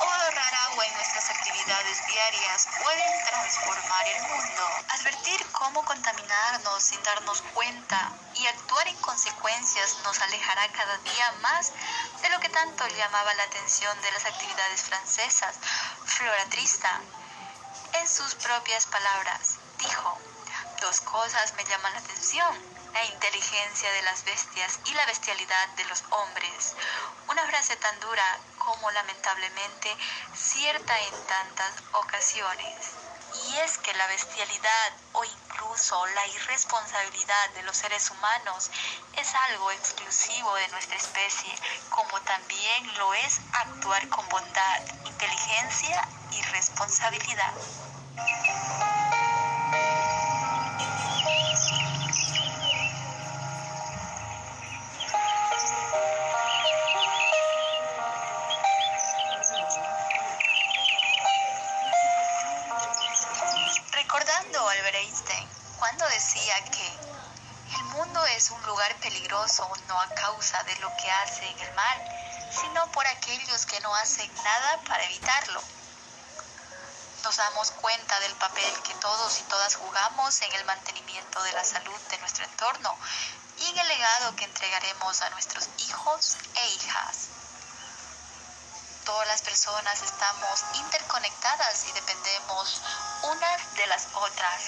o 0.00 0.04
ahorrar 0.04 0.54
agua 0.70 0.86
en 0.86 0.94
nuestras 0.94 1.28
actividades 1.28 2.06
diarias 2.06 2.68
pueden 2.82 3.24
transformar 3.26 4.08
el 4.08 4.22
mundo. 4.22 4.62
Advertir 4.88 5.46
cómo 5.52 5.84
contaminarnos 5.84 6.82
sin 6.82 7.02
darnos 7.02 7.42
cuenta 7.52 8.12
y 8.34 8.46
actuar 8.46 8.88
en 8.88 8.96
consecuencias 8.96 9.98
nos 10.04 10.20
alejará 10.20 10.66
cada 10.72 10.96
día 10.98 11.32
más 11.42 11.72
de 12.22 12.30
lo 12.30 12.40
que 12.40 12.48
tanto 12.48 12.86
llamaba 12.88 13.34
la 13.34 13.42
atención 13.42 14.00
de 14.00 14.12
las 14.12 14.24
actividades 14.24 14.82
francesas. 14.84 15.56
Flora 16.06 16.46
Trista, 16.46 17.00
en 17.92 18.08
sus 18.08 18.34
propias 18.36 18.86
palabras, 18.86 19.58
dijo, 19.78 20.18
dos 20.80 21.00
cosas 21.02 21.52
me 21.54 21.64
llaman 21.64 21.92
la 21.92 21.98
atención 21.98 22.77
la 22.98 23.04
inteligencia 23.04 23.92
de 23.92 24.02
las 24.02 24.24
bestias 24.24 24.80
y 24.84 24.94
la 24.94 25.06
bestialidad 25.06 25.68
de 25.76 25.84
los 25.84 26.02
hombres. 26.10 26.74
Una 27.28 27.46
frase 27.46 27.76
tan 27.76 28.00
dura 28.00 28.38
como 28.58 28.90
lamentablemente 28.90 29.96
cierta 30.34 30.98
en 30.98 31.26
tantas 31.28 31.74
ocasiones. 31.92 32.74
Y 33.46 33.56
es 33.58 33.78
que 33.78 33.94
la 33.94 34.06
bestialidad 34.08 34.92
o 35.12 35.22
incluso 35.22 36.06
la 36.06 36.26
irresponsabilidad 36.26 37.50
de 37.50 37.62
los 37.62 37.76
seres 37.76 38.10
humanos 38.10 38.68
es 39.16 39.32
algo 39.48 39.70
exclusivo 39.70 40.52
de 40.56 40.66
nuestra 40.68 40.96
especie, 40.96 41.54
como 41.90 42.20
también 42.22 42.98
lo 42.98 43.14
es 43.14 43.38
actuar 43.52 44.08
con 44.08 44.28
bondad, 44.28 44.82
inteligencia 45.04 46.08
y 46.32 46.42
responsabilidad. 46.50 47.54
Causa 70.38 70.62
de 70.62 70.76
lo 70.76 70.88
que 70.96 71.10
hacen 71.10 71.58
el 71.58 71.74
mal, 71.74 71.98
sino 72.52 72.92
por 72.92 73.04
aquellos 73.08 73.66
que 73.66 73.80
no 73.80 73.92
hacen 73.96 74.32
nada 74.44 74.78
para 74.86 75.02
evitarlo. 75.02 75.60
Nos 77.24 77.36
damos 77.36 77.72
cuenta 77.72 78.20
del 78.20 78.34
papel 78.36 78.72
que 78.84 78.94
todos 78.94 79.40
y 79.40 79.42
todas 79.44 79.74
jugamos 79.74 80.40
en 80.42 80.52
el 80.52 80.64
mantenimiento 80.64 81.42
de 81.42 81.52
la 81.54 81.64
salud 81.64 82.00
de 82.10 82.18
nuestro 82.18 82.44
entorno 82.44 82.96
y 83.58 83.66
en 83.70 83.78
el 83.78 83.88
legado 83.88 84.36
que 84.36 84.44
entregaremos 84.44 85.22
a 85.22 85.30
nuestros 85.30 85.68
hijos 85.78 86.36
e 86.54 86.68
hijas. 86.68 87.16
Todas 89.04 89.26
las 89.26 89.42
personas 89.42 90.00
estamos 90.02 90.64
interconectadas 90.74 91.84
y 91.88 91.92
dependemos 91.92 92.80
unas 93.24 93.74
de 93.74 93.86
las 93.88 94.06
otras. 94.14 94.62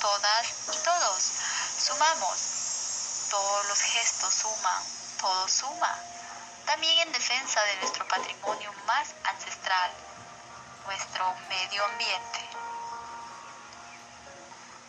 Todas 0.00 0.46
y 0.72 0.84
todos 0.84 1.32
sumamos 1.84 2.56
todos 3.30 3.66
los 3.66 3.80
gestos 3.80 4.34
suman, 4.34 4.95
todo 5.18 5.48
suma. 5.48 5.94
También 6.66 6.98
en 6.98 7.12
defensa 7.12 7.62
de 7.62 7.76
nuestro 7.76 8.06
patrimonio 8.08 8.72
más 8.86 9.14
ancestral, 9.24 9.90
nuestro 10.86 11.34
medio 11.48 11.84
ambiente. 11.84 12.40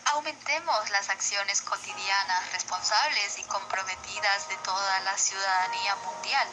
Aumentemos 0.06 0.90
las 0.90 1.08
acciones 1.10 1.60
cotidianas 1.62 2.52
responsables 2.52 3.38
y 3.38 3.44
comprometidas 3.44 4.48
de 4.48 4.56
toda 4.58 5.00
la 5.00 5.16
ciudadanía 5.18 5.96
mundial 5.96 6.48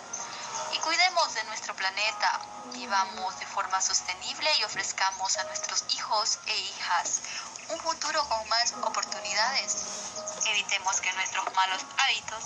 y 0.74 0.78
cuidemos 0.80 1.34
de 1.34 1.44
nuestro 1.46 1.76
planeta, 1.76 2.40
vivamos 2.74 3.40
de 3.40 3.46
forma 3.46 3.82
sostenible 3.82 4.50
y 4.60 4.64
ofrezcamos 4.64 5.38
a 5.38 5.44
nuestros 5.46 5.86
hijos 5.94 6.40
e 6.46 6.58
hijas 6.58 7.22
un 7.70 7.80
futuro 7.80 8.24
con 8.28 8.48
más 8.50 8.74
oportunidades. 8.84 9.78
Evitemos 10.48 11.02
que 11.02 11.12
nuestros 11.14 11.46
malos 11.56 11.82
hábitos 11.98 12.44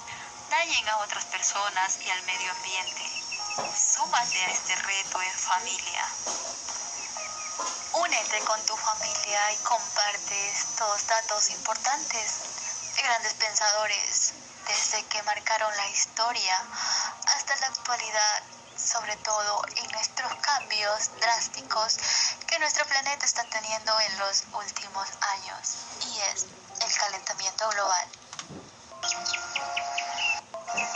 dañen 0.50 0.90
a 0.90 0.98
otras 0.98 1.26
personas 1.26 1.98
y 2.02 2.10
al 2.10 2.22
medio 2.24 2.52
ambiente. 2.52 3.06
Súmate 3.78 4.46
a 4.46 4.52
este 4.52 4.76
reto 4.76 5.22
en 5.22 5.40
familia. 5.40 6.06
Únete 7.94 8.40
con 8.42 8.60
tu 8.66 8.76
familia 8.76 9.52
y 9.54 9.58
comparte 9.58 10.52
estos 10.52 11.08
datos 11.08 11.50
importantes 11.52 12.96
de 12.96 13.02
grandes 13.02 13.34
pensadores 13.36 14.34
desde 14.68 15.06
que 15.06 15.24
marcaron 15.24 15.76
la 15.78 15.90
historia 15.90 16.58
hasta 17.36 17.56
la 17.58 17.68
actualidad 17.68 18.44
sobre 18.76 19.16
todo 19.18 19.62
en 19.76 19.92
nuestros 19.92 20.34
cambios 20.36 21.12
drásticos 21.20 21.98
que 22.48 22.60
nuestro 22.60 22.86
planeta 22.86 23.26
está 23.26 23.44
teniendo 23.44 24.00
en 24.00 24.20
los 24.20 24.44
últimos 24.54 25.10
años, 25.22 25.76
y 26.06 26.20
es 26.32 26.46
el 26.82 26.98
calentamiento 26.98 27.70
global. 27.70 28.08
Cabe 30.80 30.88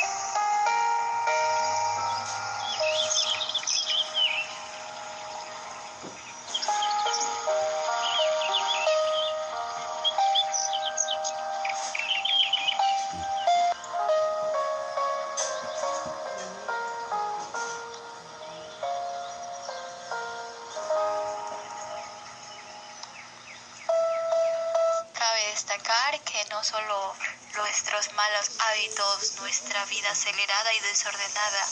destacar 25.51 26.19
que 26.21 26.45
no 26.49 26.63
solo 26.63 27.13
nuestros 27.55 28.11
malos 28.13 28.51
hábitos, 28.59 29.33
nuestra 29.39 29.85
vida 29.85 30.09
acelerada 30.09 30.73
y 30.73 30.79
desordenada 30.81 31.67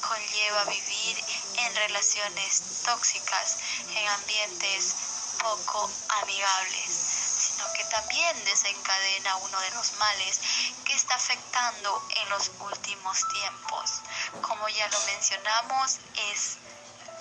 conlleva 0.00 0.64
vivir 0.64 1.24
en 1.58 1.76
relaciones 1.76 2.82
tóxicas, 2.84 3.56
en 3.94 4.08
ambientes 4.08 4.94
poco 5.38 5.90
amigables, 6.22 6.90
sino 6.90 7.72
que 7.72 7.84
también 7.84 8.44
desencadena 8.44 9.36
uno 9.36 9.60
de 9.60 9.70
los 9.70 9.92
males 9.94 10.40
que 10.84 10.94
está 10.94 11.14
afectando 11.14 12.08
en 12.22 12.28
los 12.30 12.50
últimos 12.60 13.18
tiempos. 13.32 14.00
Como 14.40 14.68
ya 14.68 14.88
lo 14.88 15.00
mencionamos, 15.00 15.98
es 16.32 16.58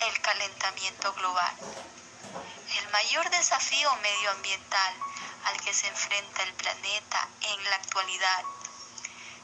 el 0.02 0.22
calentamiento 0.22 1.14
global. 1.14 1.56
El 2.78 2.90
mayor 2.90 3.30
desafío 3.30 3.96
medioambiental 3.98 4.96
al 5.52 5.62
que 5.62 5.74
se 5.74 5.88
enfrenta 5.88 6.44
el 6.44 6.54
planeta 6.54 7.28
en 7.42 7.64
la 7.66 7.76
actualidad 7.76 8.44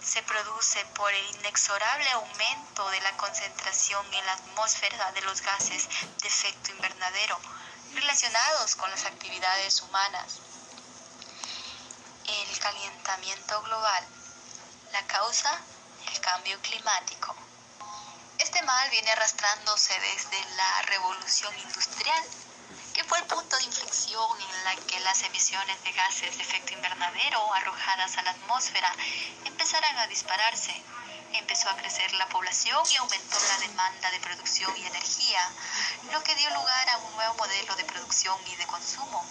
se 0.02 0.24
produce 0.24 0.86
por 0.96 1.12
el 1.13 1.36
inexorable 1.36 2.10
aumento 2.12 2.89
de 2.91 3.02
la 3.02 3.17
concentración 3.17 4.06
en 4.13 4.26
la 4.26 4.34
atmósfera 4.34 5.12
de 5.12 5.22
los 5.22 5.41
gases 5.41 5.88
de 6.22 6.28
efecto 6.28 6.72
invernadero 6.72 7.38
relacionados 7.93 8.76
con 8.76 8.89
las 8.89 9.06
actividades 9.06 9.82
humanas. 9.82 10.39
El 12.26 12.60
calentamiento 12.60 13.62
global. 13.63 14.08
La 14.93 15.06
causa, 15.08 15.60
el 16.12 16.20
cambio 16.22 16.58
climático. 16.62 17.36
Este 18.39 18.62
mal 18.62 18.89
viene 18.91 19.12
arrastrándose 19.12 20.00
desde 20.00 20.56
la 20.56 20.82
revolución 20.84 21.58
industrial 21.60 22.24
fue 23.08 23.20
el 23.20 23.26
punto 23.26 23.58
de 23.58 23.63
inflexión 23.63 24.41
en 24.41 24.63
la 24.65 24.76
que 24.76 25.00
las 25.00 25.22
emisiones 25.24 25.82
de 25.84 25.93
gases 25.93 26.36
de 26.36 26.43
efecto 26.43 26.74
invernadero 26.74 27.54
arrojadas 27.54 28.17
a 28.17 28.24
la 28.24 28.32
atmósfera 28.32 28.91
empezaron 29.46 29.98
a 29.98 30.08
dispararse. 30.08 30.76
Empezó 31.34 31.70
a 31.70 31.78
crecer 31.78 32.12
la 32.13 32.28
población 32.28 32.84
y 32.91 32.98
aumentó 32.98 33.38
la 33.39 33.60
demanda 33.60 34.12
de 34.12 34.20
producción 34.20 34.76
y 34.78 34.86
energía, 34.86 35.39
lo 36.12 36.22
que 36.24 36.36
dio 36.36 36.50
lugar 36.50 36.89
a 36.89 36.98
un 36.98 37.15
nuevo 37.15 37.36
modelo 37.36 37.76
de 37.76 37.86
producción 37.86 38.38
y 38.48 38.56
de 38.56 38.67
consumo. 38.67 39.26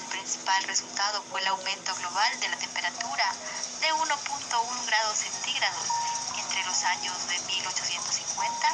El 0.00 0.06
principal 0.06 0.62
resultado 0.64 1.22
fue 1.30 1.40
el 1.40 1.48
aumento 1.48 1.94
global 1.96 2.40
de 2.40 2.48
la 2.48 2.56
temperatura 2.56 3.34
de 3.80 3.92
1.1 3.92 4.86
grados 4.86 5.18
centígrados 5.18 5.88
entre 6.38 6.64
los 6.64 6.82
años 6.84 7.28
de 7.28 7.38
1850 7.38 8.68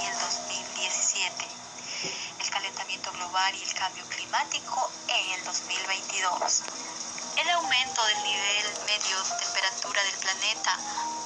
y 0.00 0.06
el 0.06 0.18
2017 0.18 1.50
el 1.50 1.69
calentamiento 2.60 3.10
global 3.12 3.54
y 3.54 3.62
el 3.62 3.74
cambio 3.74 4.04
climático 4.04 4.90
en 5.08 5.32
el 5.32 5.44
2022. 5.44 6.62
El 7.36 7.50
aumento 7.50 8.04
del 8.04 8.22
nivel 8.22 8.66
medio 8.84 9.22
de 9.22 9.36
temperatura 9.38 10.02
del 10.02 10.18
planeta 10.18 10.76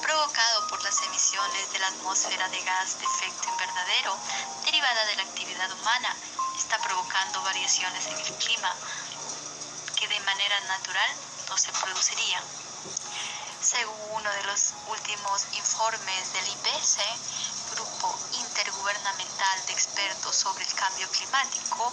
provocado 0.01 0.67
por 0.69 0.81
las 0.81 1.01
emisiones 1.01 1.73
de 1.73 1.79
la 1.79 1.87
atmósfera 1.87 2.47
de 2.47 2.63
gas 2.63 2.97
de 2.99 3.05
efecto 3.05 3.49
invernadero 3.49 4.17
derivada 4.63 5.05
de 5.07 5.15
la 5.17 5.23
actividad 5.23 5.69
humana 5.73 6.15
está 6.57 6.77
provocando 6.79 7.41
variaciones 7.41 8.07
en 8.07 8.17
el 8.17 8.33
clima 8.35 8.73
que 9.97 10.07
de 10.07 10.19
manera 10.21 10.59
natural 10.61 11.09
no 11.49 11.57
se 11.57 11.71
producirían. 11.73 12.43
Según 13.61 13.99
uno 14.11 14.29
de 14.31 14.43
los 14.43 14.73
últimos 14.87 15.47
informes 15.51 16.31
del 16.31 16.47
IPC, 16.47 17.01
Grupo 17.71 18.14
Intergubernamental 18.85 19.65
de 19.65 19.73
Expertos 19.73 20.35
sobre 20.35 20.63
el 20.63 20.71
Cambio 20.75 21.09
Climático, 21.09 21.91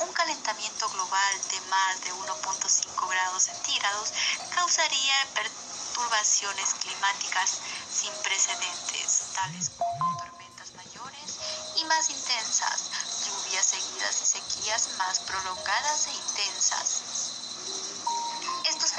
un 0.00 0.12
calentamiento 0.12 0.86
global 0.90 1.34
de 1.50 1.60
más 1.70 2.00
de 2.02 2.12
1.5 2.12 3.08
grados 3.08 3.42
centígrados 3.44 4.12
causaría 4.54 5.14
perturbaciones 5.32 6.74
climáticas 6.74 7.56
sin 7.90 8.12
precedentes, 8.22 9.22
tales 9.34 9.70
como 9.70 10.14
tormentas 10.18 10.74
mayores 10.74 11.38
y 11.76 11.84
más 11.86 12.10
intensas, 12.10 12.90
lluvias 13.24 13.64
seguidas 13.64 14.20
y 14.20 14.26
sequías 14.26 14.88
más 14.98 15.20
prolongadas 15.20 16.06
e 16.08 16.12
intensas 16.12 17.35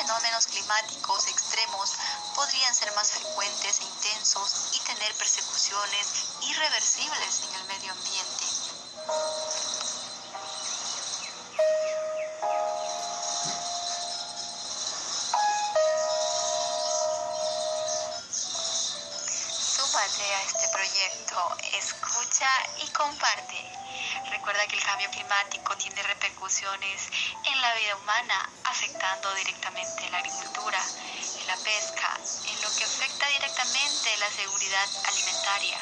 fenómenos 0.07 0.47
climáticos 0.47 1.27
extremos 1.27 1.91
podrían 2.33 2.73
ser 2.73 2.93
más 2.93 3.11
frecuentes 3.11 3.81
e 3.81 3.83
intensos 3.83 4.69
y 4.71 4.79
tener 4.79 5.13
persecuciones 5.15 6.07
irreversibles 6.43 7.41
en 7.43 7.55
el 7.55 7.63
medio 7.65 7.91
ambiente. 7.91 8.45
Súmate 19.75 20.35
a 20.35 20.41
este 20.43 20.69
proyecto, 20.69 21.57
escucha 21.73 22.49
y 22.77 22.87
comparte. 22.91 23.71
Recuerda 24.29 24.65
que 24.67 24.77
el 24.77 24.83
cambio 24.83 25.09
climático 25.11 25.75
tiene 25.75 26.01
repercusiones 26.03 27.09
en 27.43 27.61
la 27.61 27.73
vida 27.75 27.95
humana, 27.97 28.49
afectando 28.67 29.33
directamente 29.35 30.09
la 30.09 30.17
agricultura, 30.17 30.79
la 31.47 31.55
pesca, 31.57 32.19
en 32.45 32.61
lo 32.61 32.69
que 32.75 32.83
afecta 32.83 33.27
directamente 33.27 34.17
la 34.17 34.29
seguridad 34.29 34.87
alimentaria. 35.05 35.79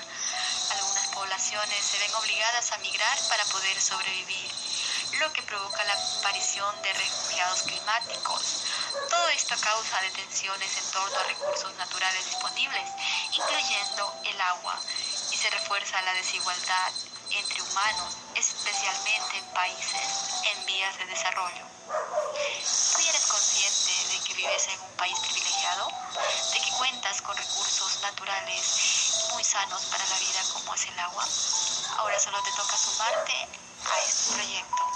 Algunas 0.72 1.08
poblaciones 1.08 1.86
se 1.86 1.98
ven 1.98 2.14
obligadas 2.14 2.72
a 2.72 2.78
migrar 2.78 3.18
para 3.28 3.44
poder 3.46 3.82
sobrevivir, 3.82 4.52
lo 5.20 5.34
que 5.34 5.42
provoca 5.44 5.84
la 5.86 5.94
aparición 6.20 6.82
de 6.84 6.94
refugiados 6.94 7.64
climáticos. 7.64 8.64
Todo 9.10 9.30
esto 9.30 9.56
causa 9.62 10.02
detenciones 10.02 10.78
en 10.78 10.92
torno 10.92 11.18
a 11.20 11.24
recursos 11.24 11.74
naturales 11.78 12.26
disponibles, 12.26 12.90
incluyendo 13.32 14.14
el 14.26 14.42
agua, 14.42 14.80
y 15.32 15.38
se 15.38 15.50
refuerza 15.50 16.02
la 16.04 16.14
desigualdad 16.14 16.92
entre 17.32 17.62
humanos, 17.64 18.18
especialmente 18.36 19.38
en 19.38 19.46
países 19.54 20.54
en 20.54 20.66
vías 20.68 20.98
de 21.00 21.06
desarrollo. 21.08 21.75
¿Tú 21.86 23.02
eres 23.08 23.26
consciente 23.28 24.14
de 24.14 24.20
que 24.26 24.34
vives 24.34 24.68
en 24.70 24.82
un 24.82 24.98
país 24.98 25.18
privilegiado? 25.20 25.88
¿De 26.52 26.60
que 26.60 26.72
cuentas 26.72 27.22
con 27.22 27.38
recursos 27.38 28.02
naturales 28.02 29.20
muy 29.34 29.44
sanos 29.44 29.86
para 29.86 30.06
la 30.08 30.20
vida 30.20 30.42
como 30.54 30.74
es 30.74 30.86
el 30.88 31.00
agua? 31.00 31.26
Ahora 31.98 32.20
solo 32.20 32.42
te 32.42 32.52
toca 32.52 32.78
sumarte 32.78 33.34
a 33.86 34.02
este 34.02 34.34
proyecto. 34.34 34.95